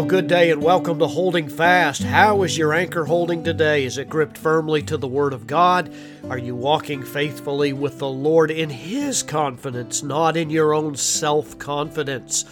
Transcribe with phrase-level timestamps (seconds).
[0.00, 2.02] Well, good day and welcome to Holding Fast.
[2.02, 3.84] How is your anchor holding today?
[3.84, 5.92] Is it gripped firmly to the Word of God?
[6.30, 11.58] Are you walking faithfully with the Lord in His confidence, not in your own self
[11.58, 12.46] confidence?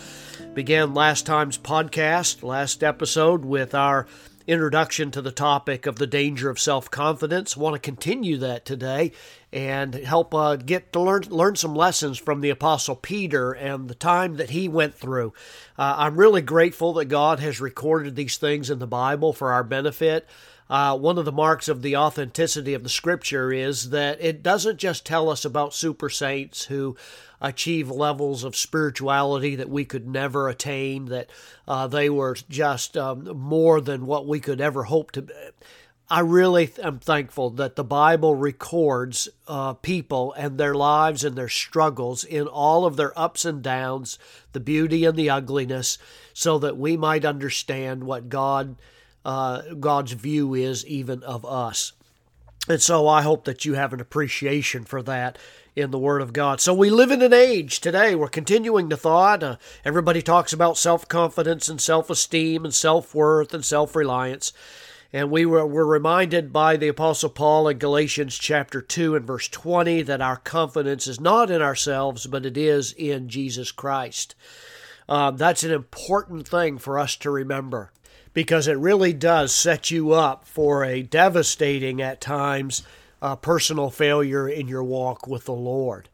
[0.52, 4.06] Began last time's podcast, last episode, with our
[4.48, 7.56] introduction to the topic of the danger of self confidence.
[7.56, 9.12] Want to continue that today
[9.52, 13.94] and help uh, get to learn learn some lessons from the apostle Peter and the
[13.94, 15.34] time that he went through.
[15.78, 19.62] Uh, I'm really grateful that God has recorded these things in the Bible for our
[19.62, 20.26] benefit.
[20.70, 24.76] Uh, one of the marks of the authenticity of the scripture is that it doesn't
[24.76, 26.94] just tell us about super saints who
[27.40, 31.30] achieve levels of spirituality that we could never attain, that
[31.66, 35.32] uh, they were just um, more than what we could ever hope to be.
[36.10, 41.50] I really am thankful that the Bible records uh, people and their lives and their
[41.50, 44.18] struggles in all of their ups and downs,
[44.52, 45.98] the beauty and the ugliness,
[46.32, 48.76] so that we might understand what God
[49.24, 51.92] uh, God's view is even of us.
[52.68, 55.38] And so I hope that you have an appreciation for that
[55.74, 56.60] in the Word of God.
[56.60, 59.42] So we live in an age today, we're continuing the thought.
[59.42, 64.52] Uh, everybody talks about self confidence and self esteem and self worth and self reliance.
[65.10, 69.48] And we were, were reminded by the Apostle Paul in Galatians chapter 2 and verse
[69.48, 74.34] 20 that our confidence is not in ourselves, but it is in Jesus Christ.
[75.08, 77.90] Um, that's an important thing for us to remember
[78.38, 82.84] because it really does set you up for a devastating, at times,
[83.20, 86.08] uh, personal failure in your walk with the Lord.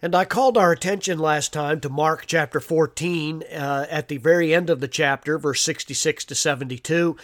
[0.00, 4.54] And I called our attention last time to Mark chapter 14 uh, at the very
[4.54, 7.16] end of the chapter, verse 66 to 72,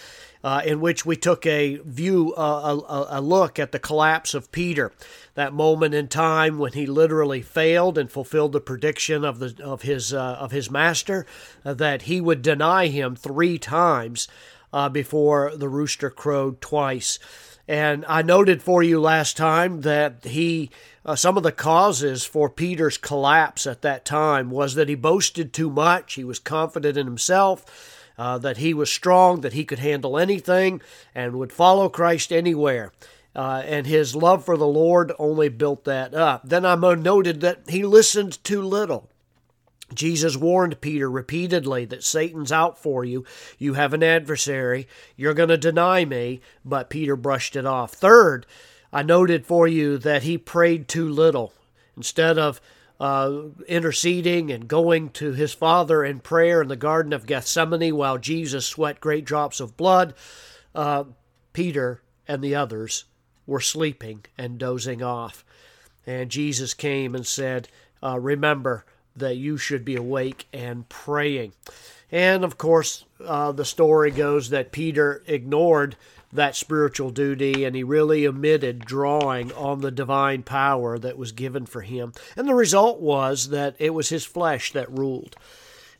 [0.46, 4.52] uh, in which we took a view, uh, a, a, look at the collapse of
[4.52, 4.92] Peter,
[5.34, 9.82] that moment in time when he literally failed and fulfilled the prediction of the of
[9.82, 11.26] his uh, of his master
[11.64, 14.28] uh, that he would deny him three times
[14.72, 17.18] uh, before the rooster crowed twice.
[17.66, 20.70] And I noted for you last time that he,
[21.04, 25.52] uh, some of the causes for Peter's collapse at that time was that he boasted
[25.52, 26.14] too much.
[26.14, 27.64] He was confident in himself,
[28.18, 30.80] uh, that he was strong, that he could handle anything,
[31.14, 32.92] and would follow Christ anywhere.
[33.34, 36.48] Uh, and his love for the Lord only built that up.
[36.48, 39.10] Then I noted that he listened too little.
[39.94, 43.24] Jesus warned Peter repeatedly that Satan's out for you.
[43.58, 44.88] You have an adversary.
[45.16, 46.40] You're going to deny me.
[46.64, 47.92] But Peter brushed it off.
[47.92, 48.46] Third,
[48.92, 51.52] I noted for you that he prayed too little.
[51.96, 52.60] Instead of
[52.98, 58.18] uh, interceding and going to his Father in prayer in the Garden of Gethsemane while
[58.18, 60.14] Jesus sweat great drops of blood,
[60.74, 61.04] uh,
[61.52, 63.04] Peter and the others
[63.46, 65.44] were sleeping and dozing off.
[66.06, 67.68] And Jesus came and said,
[68.02, 68.84] uh, Remember,
[69.16, 71.52] that you should be awake and praying.
[72.12, 75.96] And of course, uh, the story goes that Peter ignored
[76.36, 81.66] that spiritual duty and he really omitted drawing on the divine power that was given
[81.66, 82.12] for him.
[82.36, 85.36] And the result was that it was his flesh that ruled.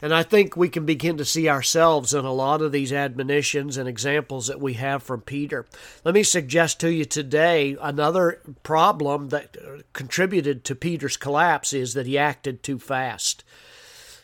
[0.03, 3.79] And I think we can begin to see ourselves in a lot of these admonitions
[3.79, 5.65] and examples that we have from Peter.
[6.05, 9.57] Let me suggest to you today another problem that
[9.95, 13.43] contributed to Peter's collapse is that he acted too fast.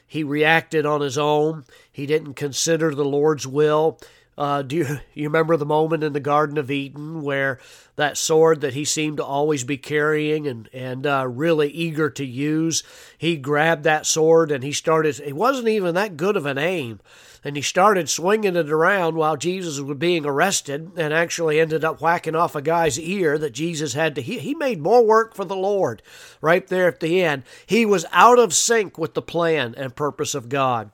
[0.06, 3.98] He reacted on his own, he didn't consider the Lord's will.
[4.36, 7.58] Uh, do you, you remember the moment in the Garden of Eden where
[7.96, 12.24] that sword that he seemed to always be carrying and, and uh, really eager to
[12.24, 12.82] use,
[13.18, 17.00] he grabbed that sword and he started, it wasn't even that good of an aim.
[17.44, 22.00] And he started swinging it around while Jesus was being arrested and actually ended up
[22.00, 24.22] whacking off a guy's ear that Jesus had to.
[24.22, 26.02] He, he made more work for the Lord
[26.40, 27.42] right there at the end.
[27.66, 30.92] He was out of sync with the plan and purpose of God.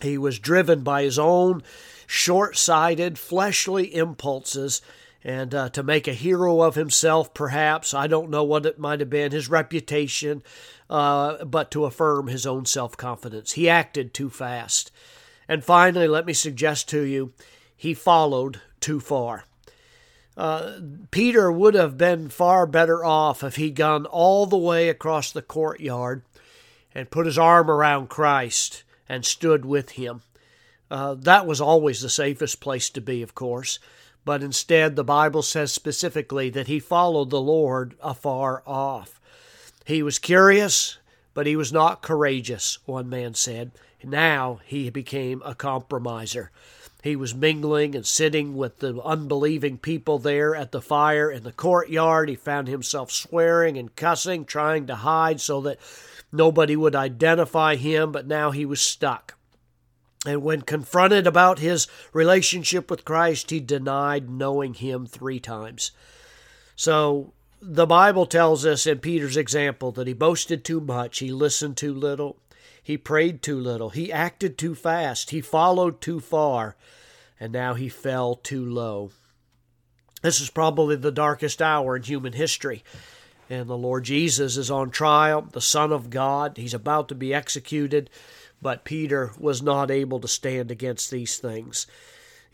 [0.00, 1.62] He was driven by his own
[2.12, 4.82] short sighted, fleshly impulses,
[5.24, 7.94] and uh, to make a hero of himself, perhaps.
[7.94, 10.42] I don't know what it might have been, his reputation,
[10.90, 13.52] uh, but to affirm his own self confidence.
[13.52, 14.92] He acted too fast.
[15.48, 17.32] And finally, let me suggest to you,
[17.74, 19.46] he followed too far.
[20.36, 20.80] Uh,
[21.10, 25.42] Peter would have been far better off if he'd gone all the way across the
[25.42, 26.22] courtyard
[26.94, 30.22] and put his arm around Christ and stood with him.
[30.92, 33.78] Uh, that was always the safest place to be, of course,
[34.26, 39.18] but instead the Bible says specifically that he followed the Lord afar off.
[39.86, 40.98] He was curious,
[41.32, 43.70] but he was not courageous, one man said.
[44.04, 46.50] Now he became a compromiser.
[47.02, 51.52] He was mingling and sitting with the unbelieving people there at the fire in the
[51.52, 52.28] courtyard.
[52.28, 55.78] He found himself swearing and cussing, trying to hide so that
[56.30, 59.38] nobody would identify him, but now he was stuck.
[60.24, 65.90] And when confronted about his relationship with Christ, he denied knowing him three times.
[66.76, 71.76] So the Bible tells us in Peter's example that he boasted too much, he listened
[71.76, 72.36] too little,
[72.82, 76.76] he prayed too little, he acted too fast, he followed too far,
[77.38, 79.10] and now he fell too low.
[80.22, 82.84] This is probably the darkest hour in human history.
[83.50, 86.56] And the Lord Jesus is on trial, the Son of God.
[86.56, 88.08] He's about to be executed.
[88.62, 91.86] But Peter was not able to stand against these things.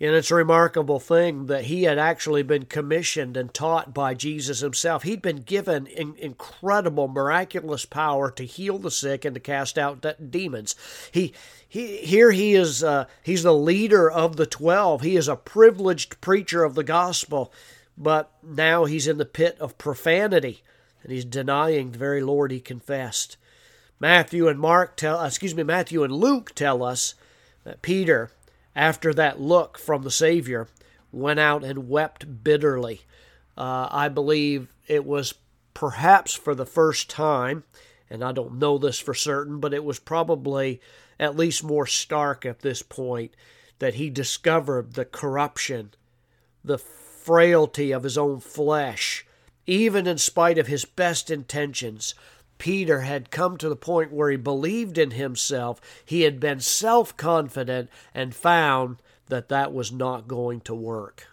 [0.01, 4.61] And it's a remarkable thing that he had actually been commissioned and taught by Jesus
[4.61, 5.03] himself.
[5.03, 10.01] He'd been given in, incredible, miraculous power to heal the sick and to cast out
[10.01, 10.77] de- demons.
[11.11, 11.35] He,
[11.69, 15.03] he, here he is, uh, he's the leader of the twelve.
[15.03, 17.53] He is a privileged preacher of the gospel,
[17.97, 20.63] but now he's in the pit of profanity
[21.03, 23.37] and he's denying the very Lord he confessed.
[24.01, 27.15] Matthew and Mark tell, excuse me, Matthew and Luke tell us
[27.65, 28.31] that Peter,
[28.77, 30.69] after that look from the Savior,
[31.11, 33.03] went out and wept bitterly.
[33.57, 35.35] Uh, I believe it was
[35.75, 37.65] perhaps for the first time,
[38.09, 40.81] and I don't know this for certain, but it was probably
[41.19, 43.35] at least more stark at this point
[43.79, 45.93] that he discovered the corruption,
[46.65, 49.27] the frailty of his own flesh,
[49.67, 52.15] even in spite of his best intentions,
[52.59, 55.81] Peter had come to the point where he believed in himself.
[56.05, 61.29] He had been self confident and found that that was not going to work.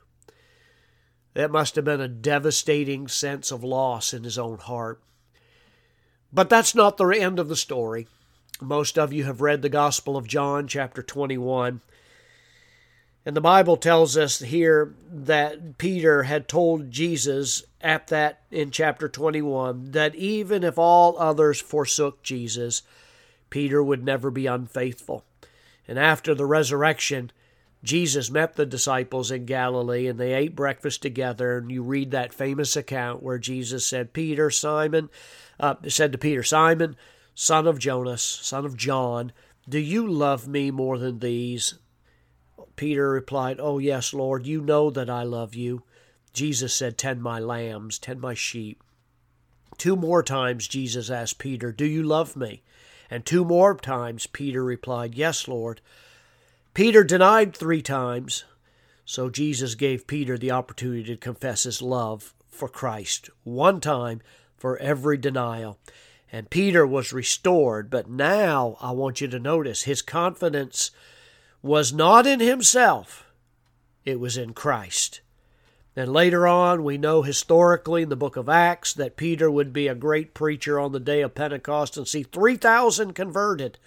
[1.34, 5.02] That must have been a devastating sense of loss in his own heart.
[6.32, 8.08] But that's not the end of the story.
[8.62, 11.82] Most of you have read the Gospel of John, chapter 21.
[13.26, 19.10] And the Bible tells us here that Peter had told Jesus at that in chapter
[19.10, 22.84] 21 that even if all others forsook Jesus,
[23.50, 25.26] Peter would never be unfaithful.
[25.88, 27.32] And after the resurrection,
[27.84, 31.58] Jesus met the disciples in Galilee and they ate breakfast together.
[31.58, 35.10] And you read that famous account where Jesus said, Peter, Simon,
[35.60, 36.96] uh, said to Peter, Simon,
[37.34, 39.32] son of Jonas, son of John,
[39.68, 41.76] do you love me more than these?
[42.76, 45.84] Peter replied, Oh, yes, Lord, you know that I love you.
[46.34, 48.84] Jesus said, Tend my lambs, tend my sheep.
[49.78, 52.62] Two more times Jesus asked Peter, Do you love me?
[53.10, 55.82] And two more times Peter replied, Yes, Lord.
[56.74, 58.44] Peter denied three times,
[59.06, 64.22] so Jesus gave Peter the opportunity to confess his love for Christ, one time
[64.58, 65.78] for every denial.
[66.32, 70.92] And Peter was restored, but now I want you to notice his confidence
[71.62, 73.26] was not in himself,
[74.04, 75.22] it was in Christ.
[75.96, 79.88] And later on, we know historically in the book of Acts that Peter would be
[79.88, 83.78] a great preacher on the day of Pentecost and see 3,000 converted.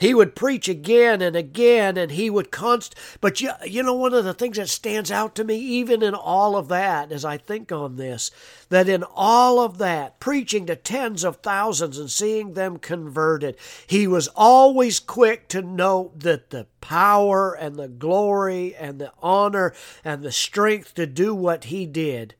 [0.00, 2.94] He would preach again and again, and he would const.
[3.20, 6.14] But you, you know, one of the things that stands out to me, even in
[6.14, 8.30] all of that, as I think on this,
[8.70, 14.06] that in all of that, preaching to tens of thousands and seeing them converted, he
[14.06, 20.22] was always quick to note that the power and the glory and the honor and
[20.22, 22.34] the strength to do what he did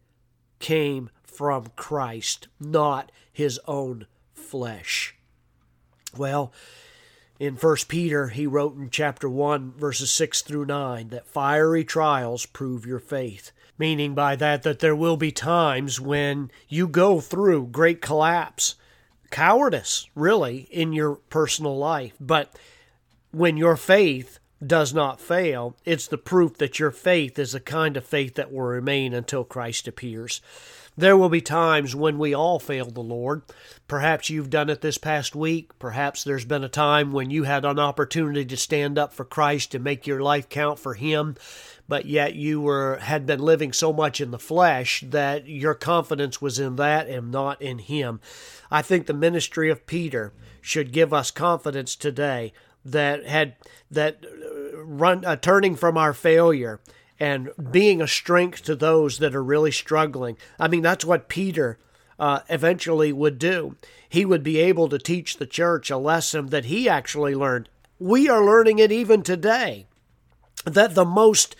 [0.60, 5.14] came from Christ, not his own flesh.
[6.16, 6.52] Well,
[7.40, 12.44] in 1 Peter, he wrote in chapter 1, verses 6 through 9, that fiery trials
[12.44, 13.50] prove your faith.
[13.78, 18.74] Meaning by that, that there will be times when you go through great collapse,
[19.30, 22.12] cowardice, really, in your personal life.
[22.20, 22.54] But
[23.30, 27.96] when your faith does not fail, it's the proof that your faith is the kind
[27.96, 30.42] of faith that will remain until Christ appears.
[30.96, 33.42] There will be times when we all fail the Lord.
[33.88, 35.78] Perhaps you've done it this past week.
[35.78, 39.74] Perhaps there's been a time when you had an opportunity to stand up for Christ
[39.74, 41.36] and make your life count for Him,
[41.88, 46.42] but yet you were had been living so much in the flesh that your confidence
[46.42, 48.20] was in that and not in Him.
[48.70, 52.52] I think the ministry of Peter should give us confidence today
[52.84, 53.54] that had
[53.90, 54.24] that
[54.74, 56.80] run uh, turning from our failure
[57.20, 60.38] and being a strength to those that are really struggling.
[60.58, 61.78] I mean, that's what Peter
[62.18, 63.76] uh, eventually would do.
[64.08, 67.68] He would be able to teach the church a lesson that he actually learned.
[67.98, 69.86] We are learning it even today
[70.64, 71.54] that the most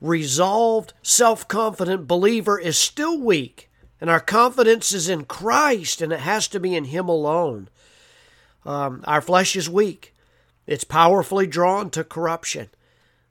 [0.00, 3.68] resolved, self confident believer is still weak,
[4.00, 7.68] and our confidence is in Christ, and it has to be in Him alone.
[8.64, 10.14] Um, our flesh is weak,
[10.66, 12.70] it's powerfully drawn to corruption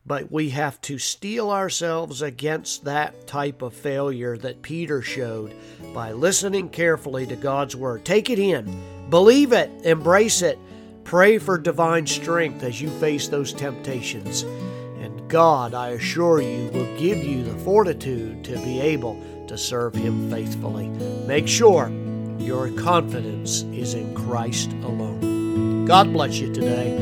[0.05, 5.53] but we have to steel ourselves against that type of failure that Peter showed
[5.93, 8.05] by listening carefully to God's Word.
[8.05, 10.57] Take it in, believe it, embrace it,
[11.09, 14.43] Pray for divine strength as you face those temptations.
[14.43, 19.95] And God, I assure you, will give you the fortitude to be able to serve
[19.95, 20.89] Him faithfully.
[21.25, 21.91] Make sure
[22.37, 25.85] your confidence is in Christ alone.
[25.85, 26.95] God bless you today.